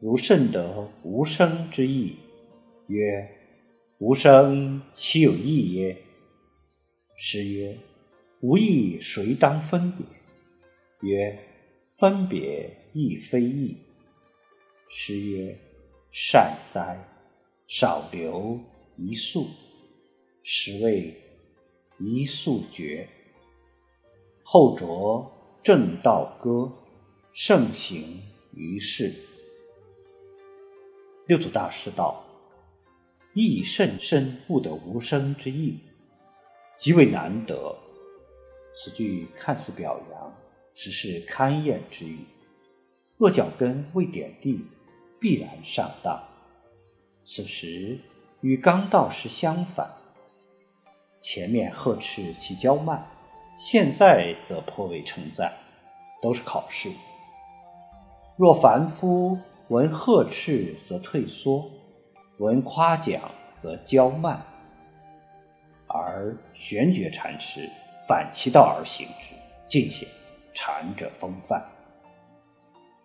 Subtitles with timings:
[0.00, 2.16] 如甚得无生之意。”
[2.88, 3.30] 曰
[3.98, 5.96] ：“无生，其有意耶？”
[7.16, 7.76] 师曰
[8.40, 10.04] ：“无意，谁当分别？”
[11.08, 11.38] 曰
[11.98, 13.76] ：“分别亦非意。”
[14.88, 15.56] 师曰
[16.10, 16.98] ：“善哉，
[17.68, 18.58] 少留
[18.96, 19.46] 一粟，
[20.42, 21.14] 实为
[21.98, 23.06] 一粟绝。”
[24.42, 25.30] 后着
[25.62, 26.72] 正道歌，
[27.32, 28.20] 盛行
[28.56, 29.14] 于世。
[31.30, 32.24] 六祖大师道
[33.34, 35.78] ：“意甚深，悟得无生之意，
[36.76, 37.78] 极为难得。”
[38.74, 40.34] 此句看似表扬，
[40.74, 42.18] 实是勘验之语。
[43.16, 44.64] 若脚跟未点地，
[45.20, 46.20] 必然上当。
[47.22, 47.96] 此时
[48.40, 49.88] 与刚到时相反，
[51.22, 53.06] 前面呵斥其骄慢。
[53.60, 55.52] 现在则颇为称赞，
[56.20, 56.90] 都是考试。
[58.36, 59.38] 若凡夫
[59.70, 61.70] 闻呵斥则退缩，
[62.38, 63.30] 闻夸奖
[63.62, 64.44] 则骄慢，
[65.86, 67.70] 而玄觉禅师
[68.08, 69.36] 反其道而行之，
[69.68, 70.08] 尽显
[70.54, 71.64] 禅者风范。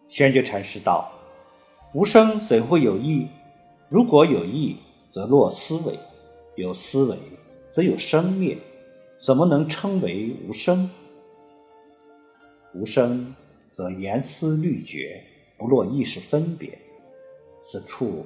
[0.08, 1.12] 玄觉禅师道
[1.94, 3.28] ：“无声怎会有意？
[3.88, 4.76] 如果有意，
[5.12, 5.94] 则落思维；
[6.56, 7.16] 有思维，
[7.74, 8.58] 则有生灭。”
[9.24, 10.90] 怎么能称为无声？
[12.74, 13.36] 无声
[13.72, 15.24] 则言思虑觉，
[15.58, 16.78] 不落意识分别。
[17.64, 18.26] 此处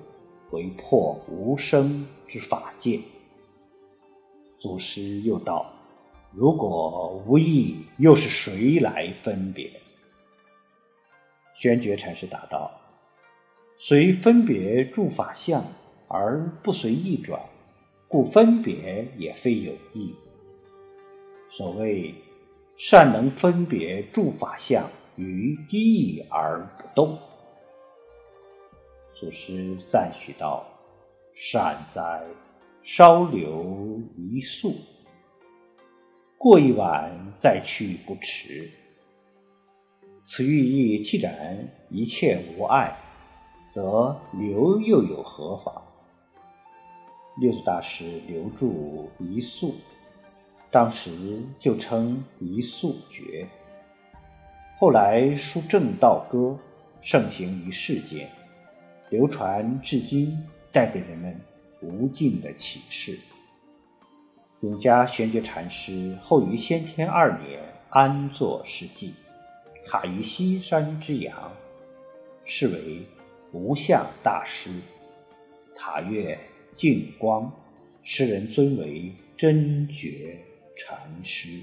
[0.52, 3.00] 为破无声之法界。
[4.60, 5.72] 祖师又道：
[6.34, 9.72] 如果无意，又是谁来分别？
[11.56, 12.72] 宣觉禅师答道：
[13.78, 15.66] 随分别住法相，
[16.10, 17.42] 而不随意转，
[18.10, 20.14] 故分别也非有意。
[21.50, 22.14] 所谓
[22.78, 27.18] 善能分别诸法相于意而不动，
[29.20, 30.66] 祖师赞许道
[31.36, 32.24] ：“善哉，
[32.86, 34.74] 稍留一粟，
[36.38, 38.72] 过一晚再去不迟。”
[40.24, 42.98] 此寓意既然一切无碍，
[43.74, 45.84] 则留又有何妨？
[47.42, 49.76] 六祖大师留住一粟。
[50.72, 53.46] 当时就称一宿绝，
[54.78, 56.58] 后来书正道歌
[57.02, 58.30] 盛行于世间，
[59.10, 60.38] 流传至今，
[60.72, 61.40] 带给人们
[61.82, 63.20] 无尽的启示。
[64.62, 69.12] 永嘉玄觉禅师后于先天二年安坐世寂，
[69.86, 71.52] 塔于西山之阳，
[72.46, 73.02] 是为
[73.52, 74.70] 无相大师。
[75.76, 76.38] 塔月
[76.76, 77.52] 净光，
[78.04, 80.38] 世人尊为真觉。
[80.82, 81.60] 禅师。